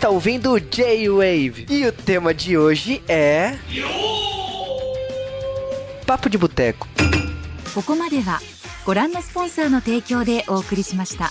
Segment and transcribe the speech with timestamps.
[0.00, 3.58] está ouvindo o J-Wave e o tema de hoje é.
[6.06, 6.88] Papo de Boteco.
[7.74, 8.40] ここまでは
[8.86, 11.30] ご覧のスポンサーの提供でお送りしました。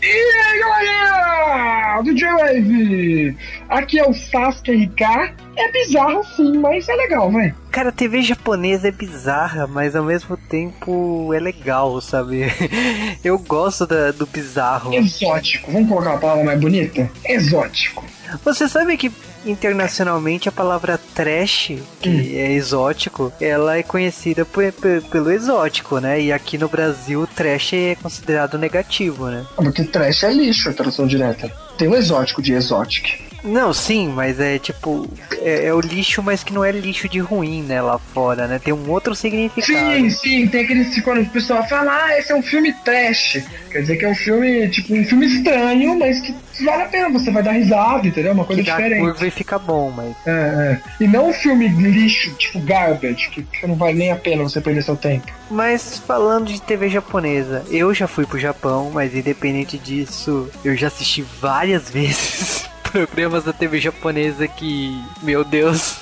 [0.00, 3.36] E aí, galerinha do J-Wave!
[3.68, 5.34] Aqui é o Sasuke RK.
[5.57, 7.53] é bizarro sim, mas é legal, vai.
[7.71, 12.45] Cara, a TV japonesa é bizarra, mas ao mesmo tempo é legal, sabe?
[13.23, 14.93] Eu gosto da- do bizarro.
[14.93, 15.71] Exótico.
[15.71, 17.09] Vamos colocar uma palavra mais bonita?
[17.25, 18.05] Exótico.
[18.43, 19.11] Você sabe que
[19.45, 21.71] internacionalmente a palavra trash,
[22.01, 26.21] que é exótico, ela é conhecida pe- pe- pelo exótico, né?
[26.21, 29.45] E aqui no Brasil, trash é considerado negativo, né?
[29.55, 31.51] Porque trash é lixo, a tradução direta.
[31.77, 33.19] Tem o exótico de exotic.
[33.47, 35.09] Não, sim, mas é tipo.
[35.41, 37.81] É, é o lixo, mas que não é lixo de ruim, né?
[37.81, 38.59] Lá fora, né?
[38.59, 39.65] Tem um outro significado.
[39.65, 43.41] Sim, sim, tem aqueles quando o pessoal fala, ah, esse é um filme trash.
[43.71, 46.35] Quer dizer que é um filme, tipo, um filme estranho, mas que
[46.65, 48.33] vale a pena, você vai dar risada, entendeu?
[48.33, 49.01] Uma coisa que diferente.
[49.01, 50.15] curva e fica bom, mas.
[50.25, 50.81] É, é.
[50.99, 54.59] E não um filme lixo, tipo garbage, que, que não vale nem a pena você
[54.59, 55.27] perder seu tempo.
[55.49, 60.87] Mas falando de TV japonesa, eu já fui pro Japão, mas independente disso, eu já
[60.87, 65.99] assisti várias vezes programas da TV japonesa que, meu Deus,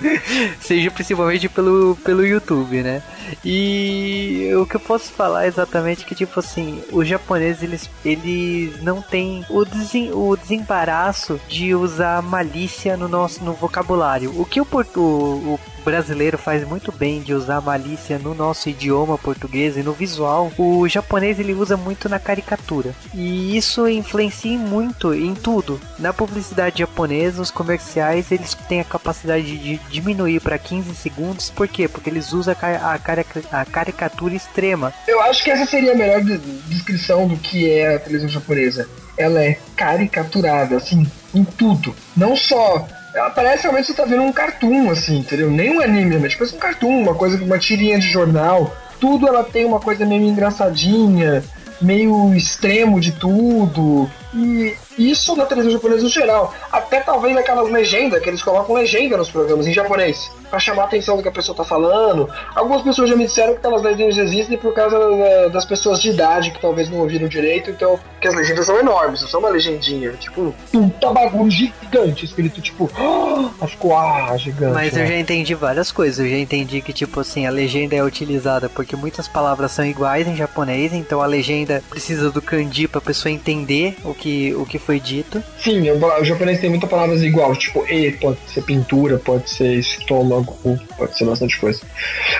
[0.60, 3.02] seja principalmente pelo, pelo YouTube, né?
[3.44, 8.82] E o que eu posso falar exatamente é que, tipo assim, os japoneses, eles, eles
[8.82, 14.32] não têm o, desen, o desembaraço de usar malícia no nosso no vocabulário.
[14.40, 19.18] O que o, portu, o brasileiro faz muito bem de usar malícia no nosso idioma
[19.18, 22.94] português e no visual, o japonês ele usa muito na caricatura.
[23.14, 25.80] E isso influencia muito em tudo.
[25.98, 31.48] Na publicidade japonesa, os comerciais eles têm a capacidade de diminuir para 15 segundos.
[31.48, 31.88] Por quê?
[31.88, 34.92] Porque eles usam a, a, a caricatura extrema.
[35.08, 36.36] Eu acho que essa seria a melhor de-
[36.68, 38.86] descrição do que é a televisão japonesa.
[39.16, 41.96] Ela é caricaturada, assim, em tudo.
[42.14, 42.86] Não só.
[43.14, 45.50] Ela parece realmente que você tá vendo um cartoon, assim, entendeu?
[45.50, 48.76] Nem um anime, mas tipo um cartoon, uma coisa, uma tirinha de jornal.
[49.00, 51.42] Tudo ela tem uma coisa meio engraçadinha,
[51.80, 54.10] meio extremo de tudo.
[54.34, 56.54] E isso na televisão japonesa no geral.
[56.70, 60.30] Até talvez aquelas legendas, que eles colocam legenda nos programas em japonês.
[60.48, 62.28] Pra chamar a atenção do que a pessoa tá falando.
[62.54, 66.10] Algumas pessoas já me disseram que aquelas legendas existem por causa da- das pessoas de
[66.10, 67.98] idade que talvez não ouviram direito, então.
[68.20, 70.12] que as legendas são enormes, não são uma legendinha.
[70.12, 72.90] Tipo, um puta bagulho gigante, escrito tipo.
[73.60, 74.72] Ah, ficou ah, gigante.
[74.74, 75.08] Mas eu né?
[75.08, 76.18] já entendi várias coisas.
[76.18, 80.26] Eu já entendi que, tipo assim, a legenda é utilizada porque muitas palavras são iguais
[80.26, 84.78] em japonês, então a legenda precisa do kanji pra pessoa entender o que, o que
[84.78, 85.42] foi dito.
[85.58, 90.56] Sim, o, japonês tem muitas palavras iguais, tipo E pode ser pintura, pode ser estômago,
[90.96, 91.80] pode ser bastante coisa.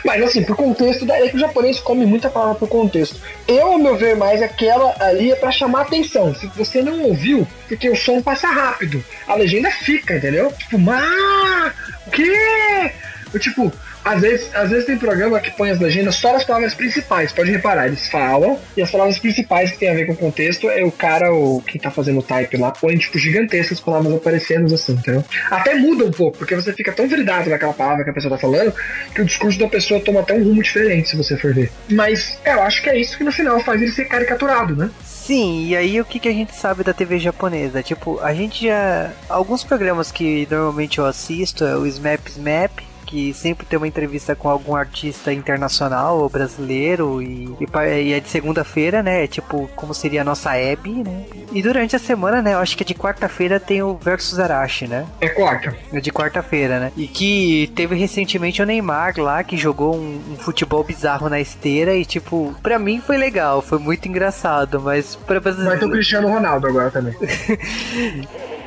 [0.05, 3.19] Mas assim, por contexto, daí é que o japonês come muita palavra por contexto.
[3.49, 6.35] Eu, ao meu ver, mais aquela ali é pra chamar atenção.
[6.35, 10.53] Se você não ouviu, porque o som passa rápido, a legenda fica, entendeu?
[10.53, 11.73] Tipo, ah,
[12.07, 12.93] o quê?
[13.33, 13.73] Eu, tipo,
[14.05, 17.51] às vezes, às vezes tem programa que põe as legendas só nas palavras principais, pode
[17.51, 20.83] reparar, eles falam, e as palavras principais que tem a ver com o contexto é
[20.85, 24.93] o cara, ou quem tá fazendo o type lá, põe, tipo, gigantescas palavras aparecendo assim,
[24.93, 25.25] entendeu?
[25.51, 28.39] Até muda um pouco, porque você fica tão vidrado naquela palavra que a pessoa tá
[28.39, 28.73] falando,
[29.15, 31.71] que o discurso da pessoa toma até um rumo diferente, se você for ver.
[31.89, 34.91] Mas é, eu acho que é isso que no final faz ele ser caricaturado, né?
[35.05, 37.83] Sim, e aí o que, que a gente sabe da TV japonesa?
[37.83, 39.13] Tipo, a gente já.
[39.29, 42.90] Alguns programas que normalmente eu assisto é o Smap Smap.
[43.11, 47.67] Que sempre tem uma entrevista com algum artista internacional ou brasileiro e, e
[48.05, 49.25] e é de segunda-feira, né?
[49.25, 51.25] É tipo, como seria a nossa Abby, né?
[51.53, 52.55] E durante a semana, né?
[52.55, 55.07] Eu acho que é de quarta-feira tem o Versus Arashi, né?
[55.21, 55.77] É quarta.
[55.93, 56.93] É de quarta-feira, né?
[56.97, 61.95] E que teve recentemente o Neymar lá, que jogou um, um futebol bizarro na esteira
[61.97, 65.91] e, tipo, pra mim foi legal, foi muito engraçado, mas pra Vai ter o brasileiro.
[65.91, 67.15] Cristiano Ronaldo agora também.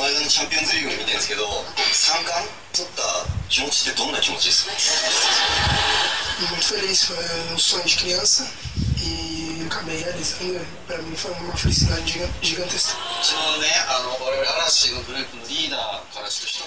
[0.00, 1.44] の間のチャンピオンズリーグも見てるんですけど
[1.92, 3.02] 三冠取った
[3.48, 4.72] 気持ちってどんな気持ちですか
[6.50, 7.16] muito feliz, foi
[7.54, 8.46] um sonho de criança
[9.02, 10.60] e acabei realizando.
[10.86, 12.94] Para mim foi uma felicidade giga- gigantesca.
[13.22, 15.80] そのねあの我々嵐のグループのリーダー
[16.14, 16.66] からとしても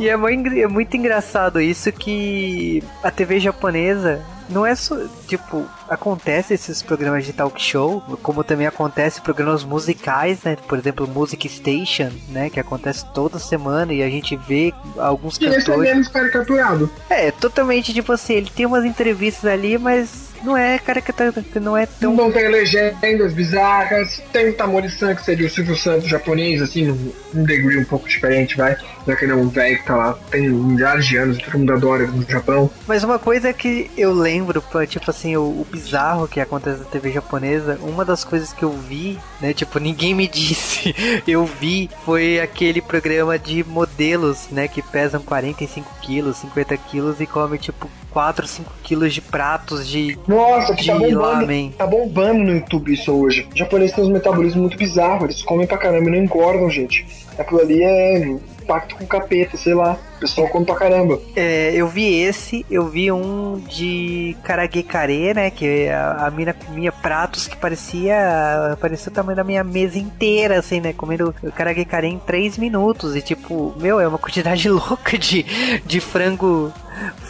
[0.00, 4.97] E é mui- é muito engraçado isso que a TV japonesa não é só,
[5.27, 10.57] tipo, acontece esses programas de talk show, como também acontece programas musicais, né?
[10.67, 12.49] Por exemplo, Music Station, né?
[12.49, 15.89] Que acontece toda semana e a gente vê alguns E esse é cantores.
[15.91, 16.89] menos caricaturado.
[17.09, 21.85] É, totalmente tipo assim, ele tem umas entrevistas ali, mas não é caricatura, não é
[21.85, 22.15] tão.
[22.15, 27.11] Não tem legendas bizarras, tem o Tamori-san, que seria o Silvio Santos japonês, assim, um,
[27.35, 28.77] um degree um pouco diferente, vai.
[29.05, 31.73] Já que ele é um velho que tá lá, tem milhares de anos, todo mundo
[31.73, 32.69] adora no Japão.
[32.87, 36.85] Mas uma coisa que eu lembro lembro, tipo assim, o, o bizarro que acontece na
[36.85, 40.95] TV japonesa, uma das coisas que eu vi, né, tipo, ninguém me disse,
[41.27, 47.25] eu vi, foi aquele programa de modelos, né, que pesam 45 quilos, 50 quilos e
[47.25, 51.73] comem, tipo, 4, 5 quilos de pratos de, Nossa, que de tá bombando, lamen.
[51.77, 53.47] tá bombando no YouTube isso hoje.
[53.53, 57.05] O japonês tem uns metabolismos muito bizarros, eles comem pra caramba e não engordam, gente.
[57.39, 58.37] Aquilo ali é
[58.67, 59.97] pacto com capeta, sei lá.
[60.17, 61.19] O pessoal come pra caramba.
[61.35, 65.49] É, eu vi esse, eu vi um de karaguekare, né?
[65.49, 70.59] Que a, a mina comia pratos que parecia parecia o tamanho da minha mesa inteira,
[70.59, 70.93] assim, né?
[70.93, 73.15] Comendo karaguekare em 3 minutos.
[73.15, 75.43] E tipo, meu, é uma quantidade louca de,
[75.85, 76.71] de frango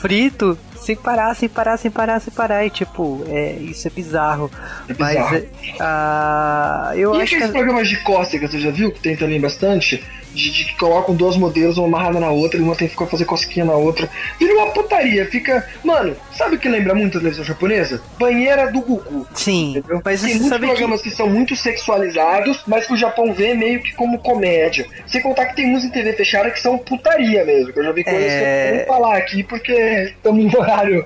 [0.01, 2.65] frito sem parar, sem parar, sem parar, sem parar.
[2.65, 4.51] E tipo, é, isso é bizarro.
[4.87, 5.31] É bizarro.
[5.31, 5.49] Mas é,
[5.79, 7.51] ah, eu E acho aqueles que.
[7.51, 8.91] programas de cócega, você já viu?
[8.91, 10.03] Que tem também bastante.
[10.33, 13.07] De, de que colocam duas modelos, uma amarrada na outra, e uma tem que ficar
[13.07, 14.09] fazer cosquinha na outra.
[14.39, 15.67] Vira uma putaria, fica.
[15.83, 18.01] Mano, sabe o que lembra muito a televisão japonesa?
[18.19, 19.27] Banheira do Gugu.
[19.33, 20.01] Sim, Entendeu?
[20.05, 20.71] mas Tem muitos sabe que.
[20.73, 21.09] programas que...
[21.09, 24.85] são muito sexualizados, mas que o Japão vê meio que como comédia.
[25.07, 27.73] Sem contar que tem uns em TV fechada que são putaria mesmo.
[27.73, 28.37] Que eu já vi coisas É.
[28.39, 29.73] que eu não vou falar aqui porque
[30.15, 31.05] estamos no horário,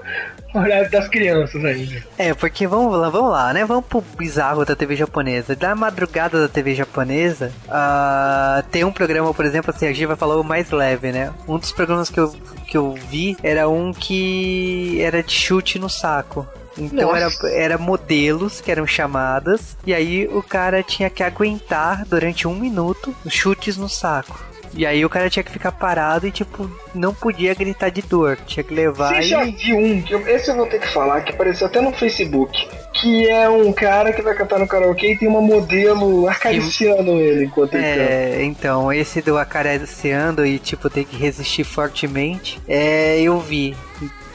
[0.53, 2.03] horário das crianças ainda.
[2.17, 3.65] É, porque vamos lá, vamos lá, né?
[3.65, 5.55] Vamos pro bizarro da TV japonesa.
[5.55, 10.43] Da madrugada da TV japonesa, ah, tem um programa, por exemplo, assim, a falar o
[10.43, 11.31] mais leve, né?
[11.47, 12.29] Um dos programas que eu,
[12.67, 16.47] que eu vi era um que era de chute no saco.
[16.77, 17.47] Então era, Nossa.
[17.49, 23.15] era modelos que eram chamadas, e aí o cara tinha que aguentar durante um minuto
[23.23, 24.52] os chutes no saco.
[24.75, 28.37] E aí o cara tinha que ficar parado e, tipo, não podia gritar de dor.
[28.45, 29.23] Tinha que levar Você e...
[29.23, 31.91] já viu um, que eu- esse eu vou ter que falar, que apareceu até no
[31.93, 37.11] Facebook, que é um cara que vai cantar no karaokê e tem uma modelo acariciando
[37.19, 38.01] ele enquanto ele canta.
[38.01, 43.75] É, então, esse do acariciando e, tipo, tem que resistir fortemente, é, eu vi.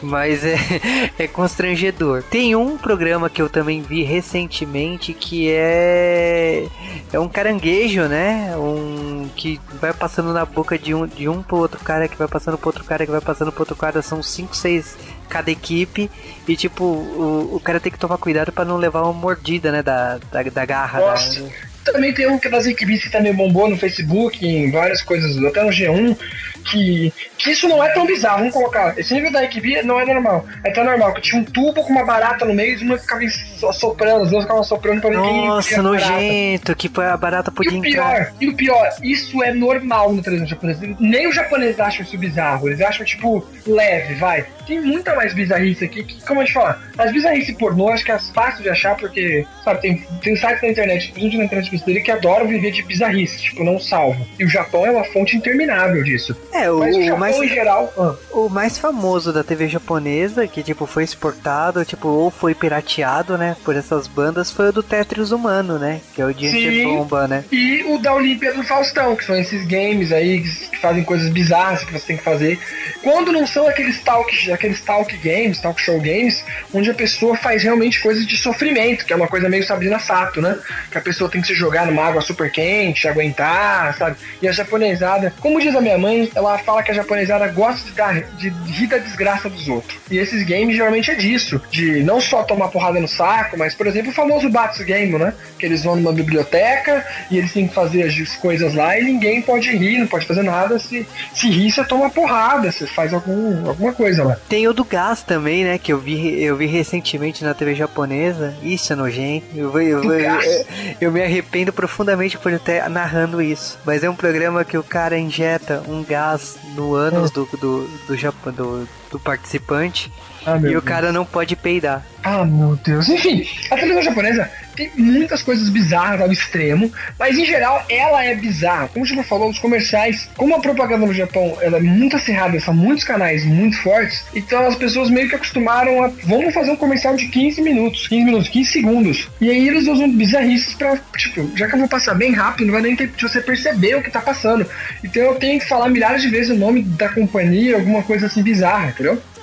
[0.02, 0.56] Mas é,
[1.18, 2.22] é constrangedor.
[2.22, 6.66] Tem um programa que eu também vi recentemente que é.
[7.12, 8.54] É um caranguejo, né?
[8.56, 12.28] Um que vai passando na boca de um, de um pro outro cara, que vai
[12.28, 14.00] passando pro outro cara, que vai passando pro outro cara.
[14.02, 14.96] São cinco, seis
[15.28, 16.10] cada equipe.
[16.46, 19.82] E tipo, o, o cara tem que tomar cuidado pra não levar uma mordida, né?
[19.82, 21.00] Da, da, da garra.
[21.00, 21.40] Nossa.
[21.42, 25.02] da- Também tem um que é das equipes que também bombou no Facebook, em várias
[25.02, 26.16] coisas, até no G1,
[26.64, 28.38] que, que isso não é tão bizarro.
[28.38, 28.98] Vamos colocar.
[28.98, 30.44] Esse nível da equipe não é normal.
[30.64, 33.22] É tão normal que tinha um tubo com uma barata no meio e uma ficava
[33.58, 35.10] so- soprando, as duas ficavam soprando pra.
[35.10, 36.10] Nossa, ver a barata.
[36.12, 37.90] nojento, que a barata E podia o entrar.
[38.14, 40.80] pior, e o pior, isso é normal na televisão japonesa.
[41.00, 42.68] Nem os japoneses acham isso bizarro.
[42.68, 44.44] Eles acham, tipo, leve, vai.
[44.66, 48.12] Tem muita mais bizarrice aqui que, como a gente fala, as bizarrices pornô, acho que
[48.12, 52.04] é fácil de achar, porque, sabe, tem, tem sites na internet, gente na internet brasileira,
[52.04, 54.26] que adoram viver de bizarrice, tipo, não salvo.
[54.38, 56.36] E o Japão é uma fonte interminável disso.
[56.52, 57.92] É, o, Mas o Japão, mais, em geral.
[57.96, 63.36] ah, o mais famoso da TV japonesa, que tipo foi exportado, tipo, ou foi pirateado,
[63.36, 66.00] né, por essas bandas, foi o do Tetris Humano, né?
[66.14, 66.84] Que é o Sim.
[66.84, 67.44] Bomba, né?
[67.50, 71.28] E o da Olimpíada do Faustão, que são esses games aí que que fazem coisas
[71.28, 72.58] bizarras que você tem que fazer.
[73.02, 77.62] Quando não são aqueles talk, aqueles talk games, talk show games, onde a pessoa faz
[77.62, 80.56] realmente coisas de sofrimento, que é uma coisa meio Sabrina Sato, né?
[80.90, 84.16] Que a pessoa tem que se jogar numa água super quente, aguentar, sabe?
[84.40, 87.92] E a japonesada, como diz a minha mãe, ela fala que a japonesada gosta de,
[87.92, 89.98] dar, de rir da desgraça dos outros.
[90.10, 93.86] E esses games geralmente é disso, de não só tomar porrada no saco, mas, por
[93.86, 95.34] exemplo, o famoso Batsu Game, né?
[95.58, 99.42] Que eles vão numa biblioteca e eles têm que fazer as coisas lá e ninguém
[99.42, 100.78] pode rir, não pode fazer nada.
[100.78, 104.36] Se, se rir, você toma porrada, você faz algum, alguma coisa lá.
[104.48, 105.78] Tem o do gás também, né?
[105.78, 108.54] Que eu vi, eu vi recentemente na TV japonesa.
[108.62, 109.46] Isso é nojento.
[109.54, 110.46] Eu, eu, gás?
[110.46, 110.64] eu,
[111.00, 113.78] eu me arrependo profundamente por até narrando isso.
[113.84, 118.16] Mas é um programa que o cara injeta um gás no ânus do, do, do,
[118.16, 120.12] Japão, do, do participante
[120.46, 120.84] Ah, e o Deus.
[120.84, 122.04] cara não pode peidar.
[122.22, 123.08] Ah, meu Deus.
[123.08, 128.32] Enfim, a televisão japonesa tem muitas coisas bizarras ao extremo, mas em geral ela é
[128.32, 128.86] bizarra.
[128.86, 132.60] Como gente já falou, os comerciais, como a propaganda no Japão ela é muito acirrada,
[132.60, 136.08] são muitos canais muito fortes, então as pessoas meio que acostumaram a.
[136.22, 139.28] Vamos fazer um comercial de 15 minutos, 15 minutos, 15 segundos.
[139.40, 142.74] E aí eles usam bizarrices pra, tipo, já que eu vou passar bem rápido, não
[142.74, 144.64] vai nem ter você perceber o que tá passando.
[145.02, 148.42] Então eu tenho que falar milhares de vezes o nome da companhia, alguma coisa assim
[148.42, 149.37] bizarra, entendeu?「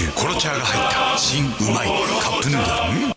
[0.00, 1.88] シューコロチャーが入った新うまい
[2.22, 3.16] カップヌードル」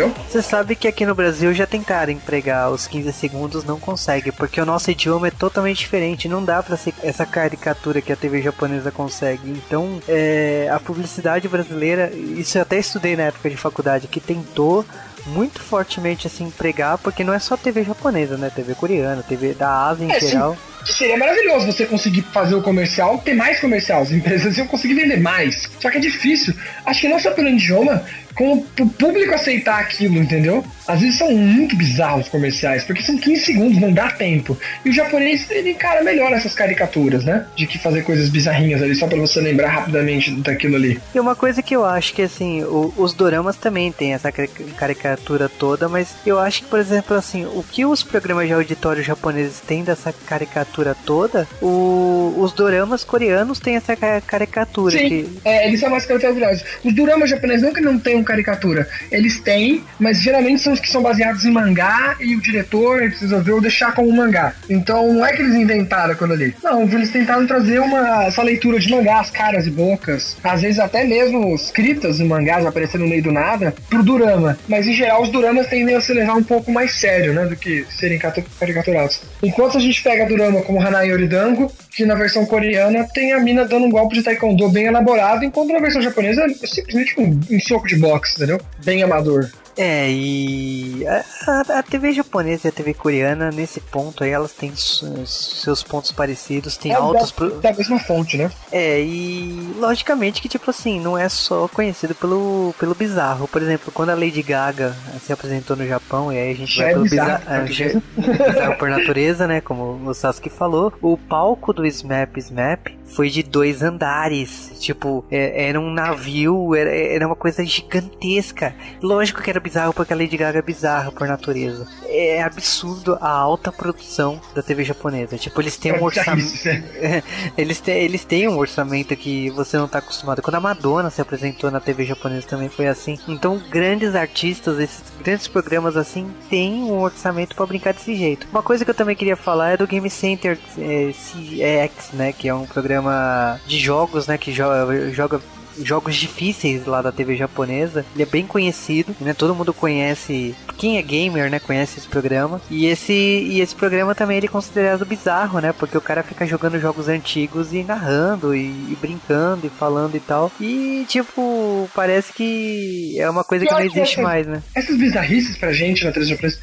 [0.00, 0.14] entendeu?
[0.28, 4.60] Você sabe que aqui no Brasil já tentaram empregar os 15 segundos, não consegue, porque
[4.60, 8.40] o nosso idioma é totalmente diferente, não dá pra ser essa caricatura que a TV
[8.42, 9.50] japonesa consegue.
[9.50, 14.84] Então, é, a publicidade brasileira, isso eu até estudei na época de faculdade, que tentou
[15.26, 18.50] muito fortemente assim empregar, porque não é só TV japonesa, né?
[18.54, 20.38] TV coreana, TV da Ásia em É, sim.
[20.85, 24.01] Seria maravilhoso você conseguir fazer o comercial, ter mais comercial.
[24.01, 25.69] As empresas iam conseguir vender mais.
[25.79, 26.53] Só que é difícil.
[26.85, 28.03] Acho que não só pelo idioma,
[28.35, 30.63] como o público aceitar aquilo, entendeu?
[30.87, 34.55] Às vezes são muito bizarros os comerciais, porque são 15 segundos, não dá tempo.
[34.83, 37.45] E o japonês, ele encara melhor essas caricaturas, né?
[37.55, 40.99] De que fazer coisas bizarrinhas ali, só pra você lembrar rapidamente daquilo ali.
[41.13, 44.49] E uma coisa que eu acho que assim, o- os doramas também tem essa cari-
[44.77, 49.01] caricatura toda, mas eu acho que, por exemplo, assim, o que os programas de auditório
[49.03, 54.97] japoneses têm dessa caricatura toda, o- os doramas coreanos têm essa ca- caricatura.
[54.97, 56.63] Sim, Que, é, eles são mais caricaturosos.
[56.83, 60.89] Os duramas japoneses não que não tenham caricatura, eles têm, mas geralmente são os que
[60.89, 64.53] são baseados em mangá e o diretor resolveu deixar como mangá.
[64.69, 66.55] Então não é que eles inventaram aquilo ali.
[66.63, 71.03] Não, eles tentaram trazer uma, essa leitura de mangás, caras e bocas, às vezes até
[71.03, 74.57] mesmo escritas em mangás aparecendo no meio do nada, pro durama.
[74.67, 77.55] Mas em geral os duramas tendem a se levar um pouco mais sério, né, do
[77.55, 79.21] que serem catu- caricaturados.
[79.43, 83.65] Enquanto a gente pega durama como Hanai Yoridango, que na versão coreana tem a mina
[83.65, 87.59] dando um golpe de taekwondo bem elaborado, enquanto na versão japonesa é simplesmente um, um
[87.59, 88.59] soco de boxe, entendeu?
[88.83, 89.49] Bem amador.
[89.77, 94.71] É, e a, a- TV japonesa e a TV coreana, nesse ponto aí, elas têm
[94.75, 97.29] seus pontos parecidos, tem é altos.
[97.31, 98.49] da, pro- da mesma fonte, né?
[98.71, 103.47] É, e logicamente que, tipo assim, não é só conhecido pelo, pelo bizarro.
[103.47, 106.83] Por exemplo, quando a Lady Gaga se apresentou no Japão, e aí a gente Já
[106.83, 109.61] vai é pelo bizarro, bizarro, por é, já- bizarro por natureza, né?
[109.61, 114.71] Como o Sasuke falou, o palco do Smap Smap foi de dois andares.
[114.79, 118.73] Tipo, é- era um navio, era, era uma coisa gigantesca.
[119.01, 121.87] Lógico que era bizarro porque a Lady Gaga é bizarra por natureza.
[122.07, 125.37] É absurdo a alta produção da TV japonesa.
[125.37, 126.67] Tipo, eles têm um É orçamento.
[126.67, 127.23] É,
[127.57, 130.41] eles, têm, eles têm um orçamento que você não tá acostumado.
[130.41, 133.17] Quando a Madonna se apresentou na TV japonesa também foi assim.
[133.27, 138.47] Então, grandes artistas, esses grandes programas assim, têm um orçamento pra brincar desse jeito.
[138.51, 142.31] Uma coisa que eu também queria falar é do Game Center é, CX, né?
[142.31, 144.37] Que é um programa de jogos, né?
[144.37, 144.63] Que jo-
[145.11, 145.41] joga
[145.81, 148.05] jogos difíceis lá da TV japonesa.
[148.13, 149.33] Ele é bem conhecido, né?
[149.33, 150.55] Todo mundo conhece.
[150.77, 151.59] Quem é gamer, né?
[151.59, 152.61] Conhece esse programa.
[152.69, 155.73] E esse e esse programa também ele é considerado bizarro, né?
[155.73, 160.19] Porque o cara fica jogando jogos antigos e narrando e, e brincando e falando e
[160.19, 160.51] tal.
[160.59, 164.61] E tipo, parece que é uma coisa que não que existe essa- mais, né?
[164.73, 166.59] Essas bizarrices pra gente na televisão japonesa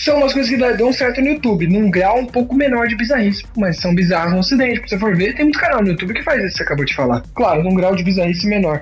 [0.00, 3.44] são umas coisas que dão certo no YouTube, num grau um pouco menor de bizarrice,
[3.56, 4.80] mas são bizarros no ocidente.
[4.80, 6.84] Se você for ver, tem muito canal no YouTube que faz isso que você acabou
[6.86, 7.22] de falar.
[7.34, 8.80] Claro, num grau de bizarrice menor.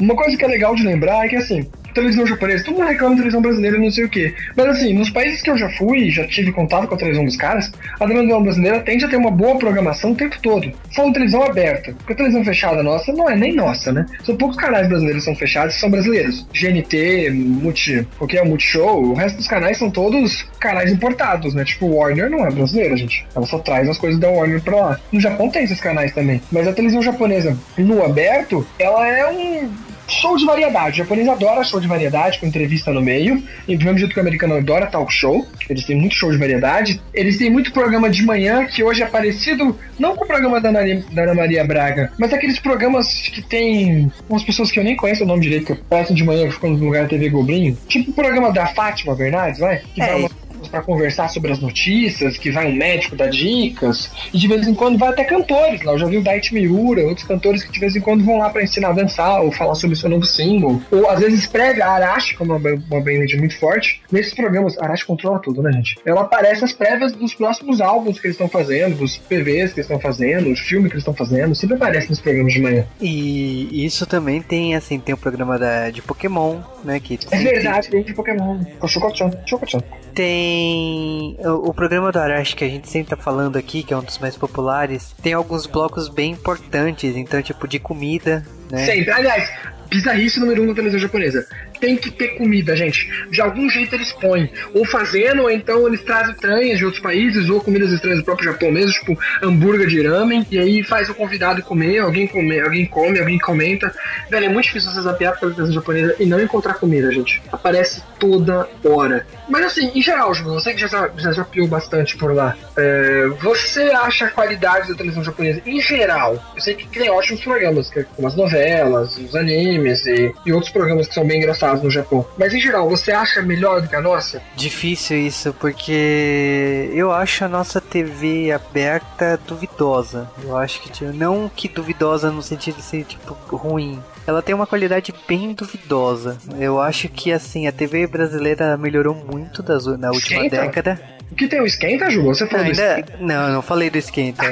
[0.00, 3.14] Uma coisa que é legal de lembrar é que assim, televisão japonesa, todo mundo reclama
[3.14, 4.34] de televisão brasileira, não sei o quê.
[4.56, 7.36] Mas assim, nos países que eu já fui, já tive contato com a televisão dos
[7.36, 10.72] caras, a televisão brasileira tende a ter uma boa programação o tempo todo.
[10.94, 14.06] Falando televisão aberta, porque a televisão fechada nossa não é nem nossa, né?
[14.24, 16.46] São poucos canais brasileiros que são fechados são brasileiros.
[16.52, 21.64] GNT, Multi, o que é Multishow, o resto dos canais são todos canais importados, né?
[21.64, 23.26] Tipo, Warner não é brasileira, gente.
[23.34, 25.00] Ela só traz as coisas da Warner pra lá.
[25.12, 26.40] No Japão tem esses canais também.
[26.50, 29.70] Mas a televisão japonesa no aberto, ela é um
[30.12, 31.00] show de variedade.
[31.00, 33.42] O japonês adora show de variedade, com entrevista no meio.
[33.66, 35.46] E do mesmo jeito que o americano adora talk show.
[35.68, 37.00] Eles têm muito show de variedade.
[37.12, 40.68] Eles têm muito programa de manhã, que hoje é parecido, não com o programa da
[40.68, 44.96] Ana, da Ana Maria Braga, mas aqueles programas que tem umas pessoas que eu nem
[44.96, 47.76] conheço o nome direito, que passam de manhã, que ficam no lugar da TV Goblin.
[47.88, 49.82] Tipo o programa da Fátima Bernardes, vai?
[49.94, 50.30] Que É, vai uma
[50.68, 54.74] para conversar sobre as notícias, que vai um médico dar dicas, e de vez em
[54.74, 55.92] quando vai até cantores lá.
[55.92, 58.50] Eu já vi o Daichi Miura, outros cantores que de vez em quando vão lá
[58.50, 60.80] para ensinar a dançar ou falar sobre o seu novo single.
[60.90, 64.00] Ou às vezes escreve a Arashi, como uma, ba- uma band muito forte.
[64.10, 65.96] Nesses programas, a Arashi controla tudo, né, gente?
[66.04, 69.86] Ela aparece as prévias dos próximos álbuns que eles estão fazendo, dos PVs que eles
[69.90, 72.84] estão fazendo, os filmes que eles estão fazendo, sempre aparece nos programas de manhã.
[73.00, 77.00] E isso também tem, assim, tem o programa da, de Pokémon, né?
[77.00, 78.62] Que É verdade, tem de Pokémon.
[78.78, 79.80] Com Chocochan, Chocochan.
[80.14, 83.96] Tem o, o programa do Arashi que a gente sempre tá falando aqui, que é
[83.96, 88.84] um dos mais populares, tem alguns blocos bem importantes, então tipo de comida, né?
[88.84, 89.10] Sempre.
[89.10, 89.50] Aliás,
[89.88, 91.46] bizarrice número um da televisão japonesa.
[91.80, 93.10] Tem que ter comida, gente.
[93.30, 94.50] De algum jeito eles põem.
[94.74, 98.52] Ou fazendo, ou então eles trazem estranhas de outros países, ou comidas estranhas do próprio
[98.52, 102.86] Japão mesmo, tipo hambúrguer de ramen, e aí faz o convidado comer, alguém come, alguém
[102.86, 103.92] come, alguém comenta.
[104.30, 107.42] Velho, é muito difícil você zapear pela televisão japonesa e não encontrar comida, gente.
[107.50, 109.26] Aparece toda hora.
[109.48, 114.26] Mas assim, em geral, você que já, já, zapeou bastante por lá, é, você acha
[114.26, 118.28] a qualidade da televisão japonesa, em geral, eu sei que tem ótimos programas, é como
[118.28, 122.26] as novelas, os animes e, e outros programas que são bem engraçados no Japão.
[122.38, 124.42] Mas em geral, você acha melhor do que a nossa?
[124.56, 130.30] Difícil isso, porque eu acho a nossa TV aberta duvidosa.
[130.42, 134.02] Eu acho que, tipo, não que duvidosa no sentido de ser, tipo, ruim.
[134.26, 136.38] Ela tem uma qualidade bem duvidosa.
[136.58, 141.00] Eu acho que, assim, a TV brasileira melhorou muito das, na última década.
[141.30, 142.24] O que tem o esquenta, Ju?
[142.24, 143.04] Você falou do Ainda...
[143.20, 144.44] Não, eu não falei do esquenta.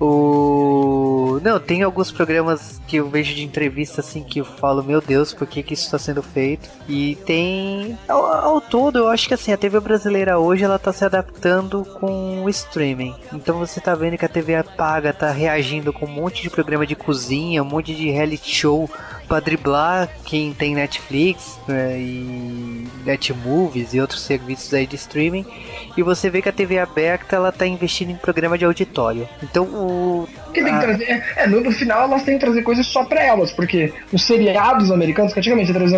[0.00, 1.40] O, o...
[1.42, 5.34] Não, tem alguns programas que eu vejo de entrevista assim que eu falo, meu Deus,
[5.34, 6.68] por que, que isso está sendo feito?
[6.88, 7.98] E tem.
[8.08, 11.84] Ao, ao todo, eu acho que assim, a TV brasileira hoje ela tá se adaptando
[12.00, 13.14] com o streaming.
[13.32, 16.86] Então você tá vendo que a TV paga tá reagindo com um monte de programa
[16.86, 18.88] de cozinha, um monte de reality show
[19.26, 25.44] pra driblar quem tem Netflix né, e Netmovies e outros serviços aí de streaming.
[25.96, 29.28] E você vê que a TV aberta ela tá investindo em programa de auditório.
[29.42, 30.28] Então o.
[30.52, 31.24] Que tem que trazer.
[31.36, 34.90] É, no, no final elas têm que trazer coisas só pra elas, porque os seriados
[34.90, 35.94] americanos, que antigamente a televisão.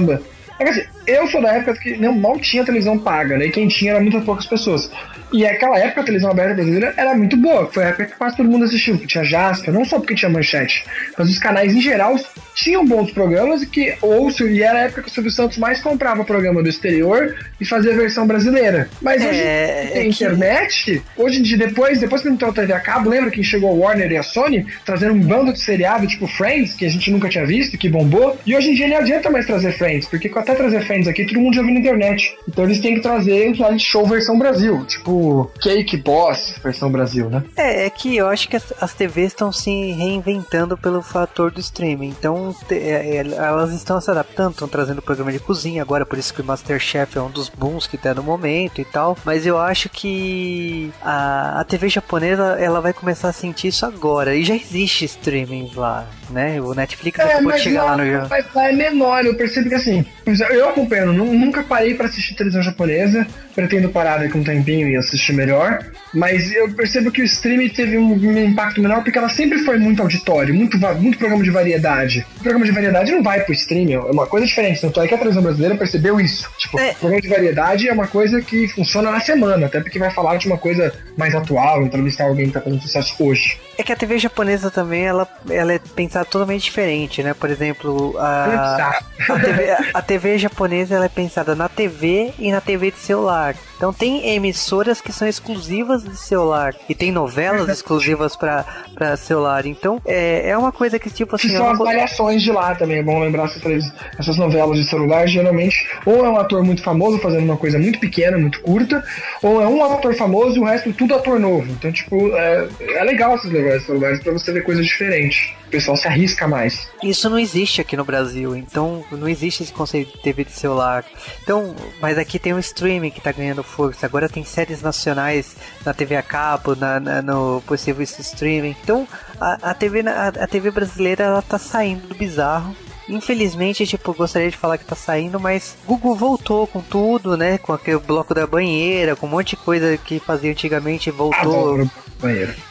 [0.59, 3.47] É que assim, eu sou da época que não, mal tinha televisão paga, né?
[3.47, 4.91] E quem tinha era muitas poucas pessoas.
[5.33, 7.69] E aquela época a televisão aberta brasileira era muito boa.
[7.73, 8.97] Foi a época que quase todo mundo assistiu.
[8.97, 10.85] que Tinha Jasper, não só porque tinha manchete,
[11.19, 12.17] mas os canais em geral
[12.55, 15.59] tinham bons programas e que ou se- e era a época que o Silvio Santos
[15.59, 18.89] mais comprava programa do exterior e fazia a versão brasileira.
[19.03, 22.55] Mas hoje É, tem é que- internet, hoje em dia, depois, depois que entrou a
[22.55, 25.61] TV a cabo, lembra que chegou a Warner e a Sony trazendo um bando de
[25.61, 28.39] seriado tipo Friends, que a gente nunca tinha visto, que bombou.
[28.47, 31.41] E hoje em dia não adianta mais trazer Friends, porque até trazer Friends aqui todo
[31.41, 32.37] mundo já viu na internet.
[32.49, 37.43] Então eles têm que trazer reality show versão Brasil, tipo Cake Boss versão Brasil, né?
[37.57, 41.61] É, é que eu acho que as, as TVs estão se reinventando pelo fator do
[41.61, 42.09] streaming.
[42.09, 46.19] Então te- é, é, elas estão se adaptando, estão trazendo programa de cozinha agora, por
[46.19, 49.17] isso que o Masterchef é um dos booms que tá no momento e tal.
[49.25, 54.35] Mas eu acho que a, a TV japonesa ela vai começar a sentir isso agora.
[54.35, 56.61] E já existe streaming lá, né?
[56.61, 59.75] O Netflix acabou de chegar lá no lá, mas lá é menor, eu percebo que
[59.75, 60.05] assim,
[60.41, 64.97] eu acompanho, nu- nunca parei pra assistir televisão japonesa, pretendo parar daqui um tempinho e
[64.97, 69.29] assistir melhor, mas eu percebo que o streaming teve um, um impacto menor porque ela
[69.29, 72.27] sempre foi muito auditório, muito, muito programa de variedade.
[72.39, 75.15] O programa de variedade não vai pro streaming, é uma coisa diferente, tanto é que
[75.15, 76.49] a televisão brasileira percebeu isso.
[76.59, 76.93] Tipo, É.
[76.95, 80.47] programa de variedade é uma coisa que funciona na semana, até porque vai falar de
[80.47, 83.59] uma coisa mais atual, entrevistar alguém que tá fazendo sucesso hoje.
[83.79, 87.35] É que a TV japonesa também, ela, ela é pensada totalmente diferente, né?
[87.35, 92.61] Por exemplo, a, a, TV, a TV japonesa ela é pensada na TV e na
[92.61, 93.55] TV de celular.
[93.77, 98.65] Então tem emissoras que são exclusivas de celular e tem novelas exclusivas pra
[98.97, 99.67] pra celular.
[99.67, 101.49] Então é, é uma coisa que tipo assim...
[101.49, 102.99] Que são as variações de lá também.
[102.99, 105.27] É bom lembrar essas, essas novelas de celular.
[105.29, 109.05] Geralmente, ou é um ator muito famoso fazendo uma coisa muito pequena, muito curta,
[109.43, 111.71] ou é um ator famoso e o resto tudo ator novo.
[111.71, 115.55] Então, tipo, é, é legal essas novelas de celulares pra você ver coisas diferentes.
[115.67, 116.89] O pessoal se arrisca mais.
[117.03, 121.05] Isso não existe aqui no Brasil, então não existe esse conceito de TV de celular.
[121.43, 124.07] Então, mas aqui tem o streaming que tá ganhando força.
[124.07, 128.75] Agora tem séries nacionais na TV a cabo, na, na- no possível streaming.
[128.83, 129.07] Então,
[129.41, 132.75] a, a TV a, a TV brasileira ela tá saindo do bizarro.
[133.09, 137.57] Infelizmente, tipo, gostaria de falar que tá saindo, mas Google voltou com tudo, né?
[137.59, 141.75] Com aquele bloco da banheira, com um monte de coisa que fazia antigamente, voltou.
[141.75, 141.91] Adoro.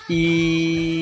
[0.10, 0.94] E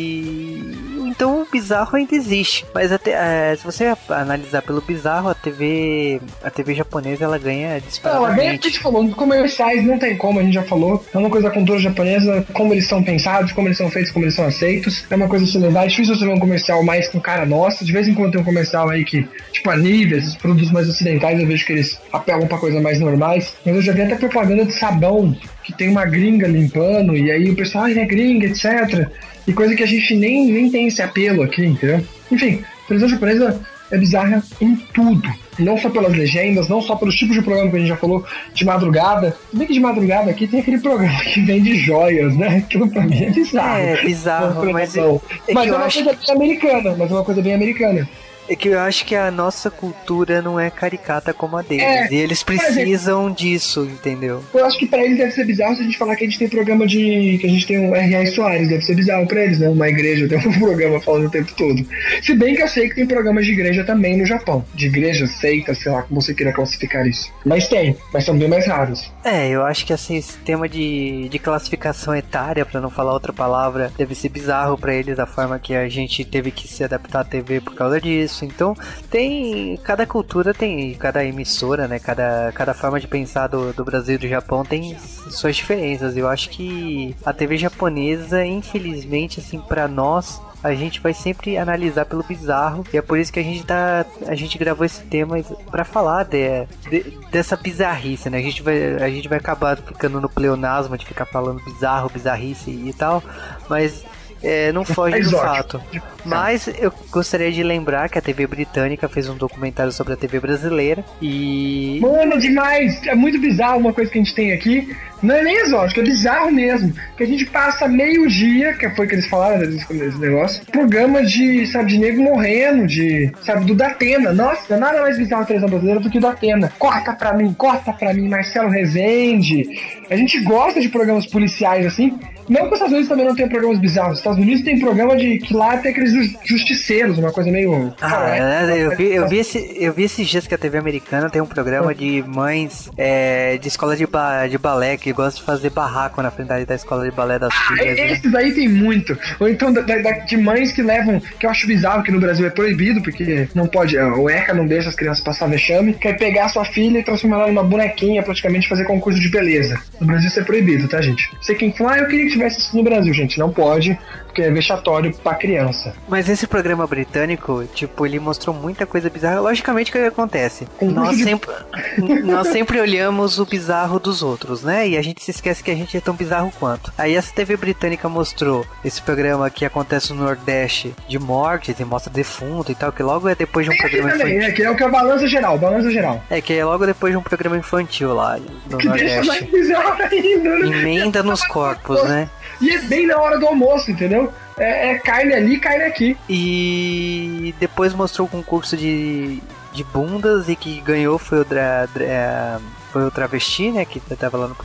[1.54, 6.74] bizarro ainda existe, mas até, é, se você analisar pelo bizarro, a TV, a TV
[6.74, 8.68] japonesa ela ganha Não, é bem o que a disparadamente.
[8.70, 11.04] gente falou, comerciais não tem como, a gente já falou.
[11.14, 14.26] É uma coisa da cultura japonesa, como eles são pensados, como eles são feitos, como
[14.26, 15.06] eles são aceitos.
[15.10, 15.86] É uma coisa se levar.
[15.86, 17.86] É difícil você ver um comercial mais com cara nossa.
[17.86, 20.90] De vez em quando tem um comercial aí que, tipo a Nivea, esses produtos mais
[20.90, 23.54] ocidentais, eu vejo que eles apelam pra coisas mais normais.
[23.66, 27.50] Mas eu já vi até propaganda de sabão, que tem uma gringa limpando, e aí
[27.50, 29.08] o pessoal, ai, é gringa, etc.
[29.48, 32.04] E coisa que a gente nem, nem tem esse apelo aqui, entendeu?
[32.32, 33.60] Enfim, televisão japonesa
[33.92, 35.28] é bizarra em tudo.
[35.60, 38.26] Não só pelas legendas, não só pelos tipos de programa que a gente já falou
[38.56, 39.38] de madrugada.
[39.52, 42.58] Se bem que de madrugada aqui tem aquele programa que vende joias, né?
[42.66, 43.80] Aquilo pra mim é bizarro.
[43.84, 45.22] É, bizarro, mas produção.
[45.48, 48.10] é mas é uma acho- coisa bem americana, mas é uma coisa bem americana.
[48.50, 51.84] É que eu acho que a nossa cultura não é caricata como a deles.
[51.84, 54.44] É, e eles por exemplo- precisam disso, entendeu?
[54.54, 56.40] Eu acho que pra eles deve ser bizarro se a gente falar que a gente
[56.40, 57.38] tem programa de.
[57.40, 58.26] que a gente tem um R.A.
[58.28, 59.70] Soares, deve ser bizarro pra eles, né?
[59.70, 61.86] Uma igreja tem um programa falando o tempo todo.
[62.22, 64.66] Se bem que eu sei que tem programas de igreja também no Japão.
[64.74, 67.32] De igreja, seita, sei lá, como você queira classificar isso.
[67.46, 69.12] Mas tem, mas são bem mais raros.
[69.24, 73.32] É, eu acho que assim, esse tema de, de classificação etária, pra não falar outra
[73.32, 77.22] palavra, deve ser bizarro pra eles a forma que a gente teve que se adaptar
[77.22, 78.33] à TV por causa disso.
[78.42, 78.76] Então,
[79.10, 79.78] tem.
[79.84, 80.94] Cada cultura tem.
[80.96, 82.00] Cada emissora, né?
[82.00, 84.98] Cada, cada forma de pensar do, do Brasil e do Japão tem
[85.30, 86.18] suas diferenças.
[86.18, 90.42] Eu acho que a TV japonesa, infelizmente, assim, pra nós.
[90.64, 92.86] a gente vai sempre analisar pelo bizarro.
[92.94, 94.06] E é por isso que a gente tá.
[94.28, 98.38] A gente gravou esse tema para falar de, de, dessa bizarrice, né?
[98.38, 102.72] A gente, vai, a gente vai acabar ficando no pleonasmo de ficar falando bizarro, bizarrice
[102.72, 103.22] e tal.
[103.70, 104.04] Mas
[104.44, 105.82] é, não foge do fato.
[106.26, 110.40] Mas eu gostaria de lembrar que a TV britânica fez um documentário sobre a TV
[110.40, 112.00] brasileira e.
[112.02, 113.02] Mano, demais!
[113.08, 114.96] É muito bizarro uma coisa que a gente tem aqui.
[115.24, 116.94] Não é nem exótico, é bizarro mesmo.
[117.16, 121.66] Que a gente passa meio dia, que foi que eles falaram desse negócio, programa de,
[121.68, 124.34] sabe, de nego morrendo, de, sabe, do Datena.
[124.34, 126.72] Nossa, nada mais bizarro a televisão brasileira do que o Datena.
[126.78, 129.64] Corta pra mim, corta pra mim, Marcelo Rezende.
[130.10, 133.48] A gente gosta de programas policiais assim, não que os Estados Unidos também não tem
[133.48, 134.14] programas bizarros.
[134.14, 136.12] Os Estados Unidos tem programa de que lá tem aqueles
[136.44, 137.94] justiceiros, uma coisa meio.
[138.02, 141.30] Ah, é, eu, vi, eu, vi esse, eu vi esses dias que a TV americana
[141.30, 145.46] tem um programa de mães é, de escola de, ba, de balé que gostam de
[145.46, 147.98] fazer barraco na frente da escola de balé das ah, filhas.
[147.98, 148.12] Né?
[148.12, 149.18] Esses aí tem muito.
[149.40, 152.46] Ou então da, da, de mães que levam, que eu acho bizarro que no Brasil
[152.46, 156.50] é proibido, porque não pode, o ECA não deixa as crianças passar vexame, quer pegar
[156.50, 159.80] sua filha e transformar ela numa bonequinha, praticamente fazer concurso de beleza.
[160.00, 161.30] No Brasil isso é proibido, tá, gente?
[161.42, 163.40] Sei quem fala, ah, eu queria que tivesse isso no Brasil, gente.
[163.40, 163.98] Não pode,
[164.34, 165.94] porque é vexatório pra criança.
[166.08, 169.40] Mas esse programa britânico, tipo, ele mostrou muita coisa bizarra.
[169.40, 170.68] Logicamente, o que acontece?
[170.82, 171.24] Nós de...
[171.24, 171.52] sempre,
[172.26, 174.88] nós sempre olhamos o bizarro dos outros, né?
[174.88, 176.92] E a gente se esquece que a gente é tão bizarro quanto.
[176.98, 182.12] Aí essa TV britânica mostrou esse programa que acontece no Nordeste de mortes e mostra
[182.12, 184.50] defunto e tal, que logo é depois de um Tem programa também, infantil.
[184.50, 186.24] É, que é o que é o balança geral, balança geral.
[186.30, 189.16] É, que é logo depois de um programa infantil lá no que Nordeste.
[189.16, 190.68] Deixa mais bizarro ainda, né?
[190.68, 192.28] Emenda nos corpos, né?
[192.62, 194.34] E é bem na hora do almoço, entendeu?
[194.58, 196.18] É, é carne ali, carne aqui.
[196.30, 202.62] E depois mostrou o concurso de, de bundas e que ganhou foi o Dra, Dra,
[202.94, 204.56] foi o travesti, né, que tava lá no,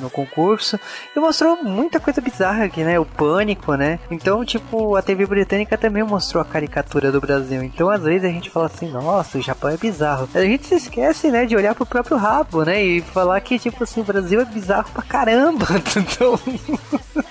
[0.00, 0.80] no concurso,
[1.14, 5.76] e mostrou muita coisa bizarra aqui, né, o pânico, né, então, tipo, a TV britânica
[5.76, 9.42] também mostrou a caricatura do Brasil, então às vezes a gente fala assim, nossa, o
[9.42, 13.02] Japão é bizarro, a gente se esquece, né, de olhar pro próprio rabo, né, e
[13.02, 16.40] falar que, tipo assim, o Brasil é bizarro pra caramba, então...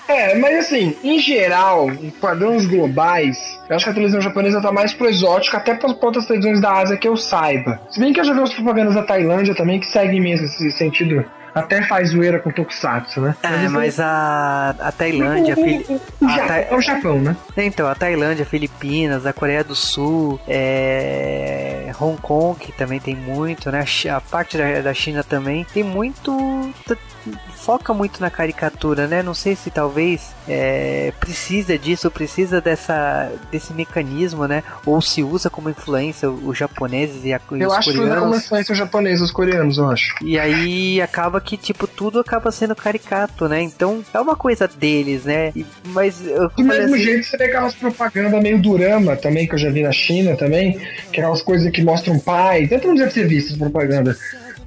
[0.06, 4.72] É, mas assim, em geral, em padrões globais, eu acho que a televisão japonesa tá
[4.72, 7.80] mais pro exótico, até para outras televisões da Ásia que eu saiba.
[7.90, 10.70] Se bem que eu já vi umas propagandas da Tailândia também que seguem mesmo esse
[10.72, 13.36] sentido até faz zoeira com Tokusatsu, né?
[13.42, 15.56] É, mas, mas a, a Tailândia.
[15.56, 16.56] O, a Ta...
[16.58, 17.36] É o Japão, né?
[17.56, 21.90] Então, a Tailândia, Filipinas, a Coreia do Sul, é...
[22.00, 23.84] Hong Kong também tem muito, né?
[24.14, 26.72] A parte da, da China também tem muito
[27.54, 29.22] foca muito na caricatura, né?
[29.22, 34.62] Não sei se talvez é, precisa disso, precisa dessa, desse mecanismo, né?
[34.86, 38.14] Ou se usa como influência os japoneses e, a, e eu os acho coreanos.
[38.14, 40.14] que como influência os japoneses, os coreanos, eu acho.
[40.22, 43.60] E aí acaba que, tipo, tudo acaba sendo caricato, né?
[43.60, 45.52] Então é uma coisa deles, né?
[45.54, 46.26] E, mas...
[46.26, 47.04] Eu, Do mesmo assim...
[47.04, 50.78] jeito, você tem aquelas propagandas meio durama também, que eu já vi na China também,
[51.12, 52.68] que é aquelas coisas que mostram pais.
[52.68, 54.16] Dentro não deve ter visto essa propaganda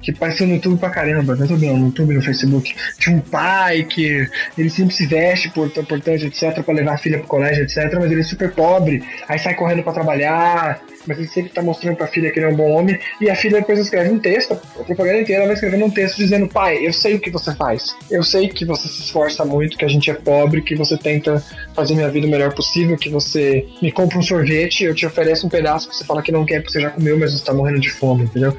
[0.02, 2.74] que apareceu no YouTube pra caramba, no YouTube não, no YouTube, no Facebook.
[2.98, 7.28] Tinha um pai que ele sempre se veste, importante, etc, pra levar a filha pro
[7.28, 11.50] colégio, etc, mas ele é super pobre, aí sai correndo para trabalhar, mas ele sempre
[11.50, 14.10] tá mostrando pra filha que ele é um bom homem, e a filha depois escreve
[14.10, 17.30] um texto, a propaganda inteira vai escrevendo um texto dizendo, pai, eu sei o que
[17.30, 20.74] você faz, eu sei que você se esforça muito, que a gente é pobre, que
[20.74, 21.42] você tenta
[21.74, 25.46] fazer minha vida o melhor possível, que você me compra um sorvete, eu te ofereço
[25.46, 27.52] um pedaço que você fala que não quer porque você já comeu, mas você tá
[27.52, 28.56] morrendo de fome, entendeu?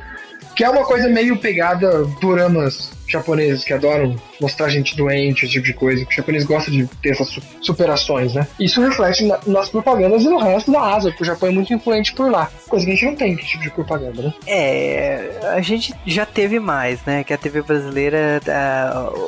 [0.55, 5.65] Que é uma coisa meio pegada doramas japoneses que adoram mostrar gente doente, esse tipo
[5.65, 6.05] de coisa.
[6.05, 8.47] Que o japonês gosta de ter essas superações, né?
[8.59, 11.73] Isso reflete na, nas propagandas e no resto da Ásia, porque o Japão é muito
[11.73, 12.51] influente por lá.
[12.67, 14.33] Coisa que a gente não tem, esse tipo de propaganda, né?
[14.47, 17.23] É, a gente já teve mais, né?
[17.23, 18.41] Que a TV brasileira,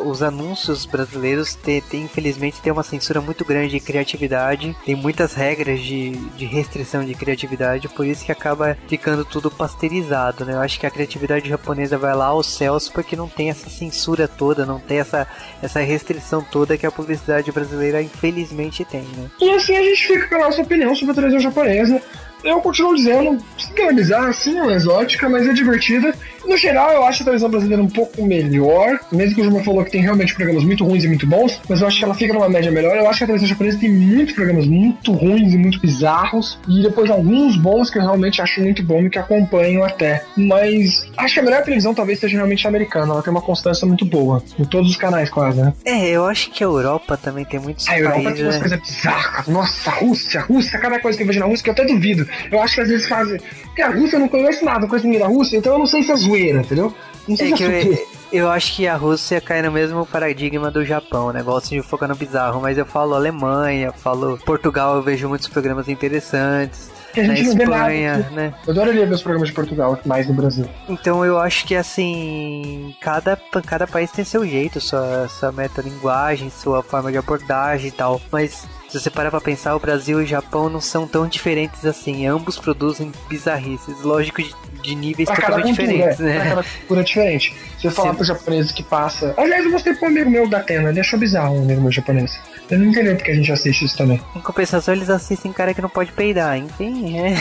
[0.06, 5.34] os anúncios brasileiros tem, tem, infelizmente, tem uma censura muito grande de criatividade, tem muitas
[5.34, 10.54] regras de, de restrição de criatividade, por isso que acaba ficando tudo pasteurizado, né?
[10.54, 14.28] Eu acho que a criatividade japonesa vai lá aos céus porque não tem essa censura
[14.28, 15.28] toda, não tem essa,
[15.62, 19.30] essa restrição toda que a publicidade brasileira infelizmente tem, né?
[19.40, 22.02] E assim a gente fica com a nossa opinião sobre a televisão japonesa
[22.46, 23.44] eu continuo dizendo,
[23.76, 26.14] é bizarra, sim, é exótica, mas é divertida.
[26.48, 29.84] No geral, eu acho a televisão brasileira um pouco melhor, mesmo que o Juma falou
[29.84, 32.34] que tem realmente programas muito ruins e muito bons, mas eu acho que ela fica
[32.34, 32.96] numa média melhor.
[32.96, 36.84] Eu acho que a televisão japonesa tem muitos programas muito ruins e muito bizarros, e
[36.84, 40.24] depois alguns bons que eu realmente acho muito bom e que acompanho até.
[40.38, 43.88] Mas acho que a melhor televisão talvez seja realmente a americana, ela tem uma constância
[43.88, 45.74] muito boa, em todos os canais quase, né?
[45.84, 48.60] É, eu acho que a Europa também tem muitos a Europa tem umas né?
[48.60, 49.48] coisas bizarras.
[49.48, 52.28] Nossa, Rússia, Rússia, cada coisa que eu vejo na Rússia que eu até duvido.
[52.52, 53.40] Eu acho que às vezes fazem.
[53.64, 55.86] Porque a Rússia eu não conheço nada, não conheço ninguém da Rússia, então eu não
[55.86, 56.94] sei se é zoeira, entendeu?
[57.28, 57.98] Não sei É que é eu,
[58.32, 62.16] Eu acho que a Rússia cai no mesmo paradigma do Japão, negócio de focar no
[62.16, 66.94] bizarro, mas eu falo Alemanha, falo Portugal, eu vejo muitos programas interessantes.
[67.14, 67.64] Que a Na gente nada.
[67.64, 68.34] Espanha, aqui.
[68.36, 68.54] né?
[68.68, 70.68] Eu adoraria ver os programas de Portugal mais no Brasil.
[70.90, 76.84] Então eu acho que assim, cada, cada país tem seu jeito, sua, sua metalinguagem, sua
[76.84, 78.22] forma de abordagem e tal.
[78.30, 81.86] Mas se você parar pra pensar, o Brasil e o Japão não são tão diferentes
[81.86, 82.28] assim.
[82.28, 84.42] Ambos produzem bizarrices, lógico,
[84.86, 86.34] de, níveis Pra cada totalmente cultura, diferentes, é.
[86.34, 86.50] Pra né?
[86.50, 87.56] cada cultura diferente.
[87.80, 88.16] Se eu falar Sim.
[88.16, 89.34] pro japonês que passa.
[89.38, 92.40] Aliás, eu mostrei pro amigo meu da Tena, ele achou bizarro um amigo meu japonês.
[92.70, 94.20] Ele não entendeu porque a gente assiste isso também.
[94.36, 97.36] Em compensação, eles assistem cara que não pode peidar, enfim, é.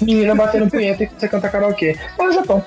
[0.00, 1.96] Menina batendo punheta e você canta karaokê.
[2.18, 2.64] Mas no Japão.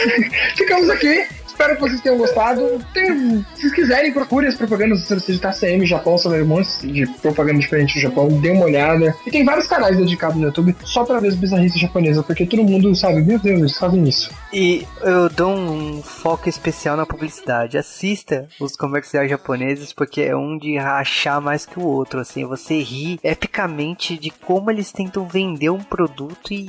[0.56, 1.26] Ficamos aqui.
[1.56, 2.78] Espero que vocês tenham gostado.
[2.92, 7.06] Tem- se vocês quiserem, procure as propagandas se você digitar CM Japão, sobre um de
[7.22, 8.28] propaganda diferente do Japão.
[8.28, 9.16] Dê uma olhada.
[9.26, 12.62] E tem vários canais dedicados no YouTube só pra ver as bizarrices japonesas, porque todo
[12.62, 14.30] mundo sabe, meu Deus, eles fazem isso.
[14.52, 17.78] E eu dou um foco especial na publicidade.
[17.78, 22.20] Assista os comerciais japoneses, porque é um de rachar mais que o outro.
[22.20, 26.68] Assim, você ri epicamente de como eles tentam vender um produto e,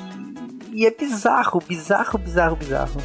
[0.71, 3.01] e é bizarro, bizarro, bizarro, bizarro.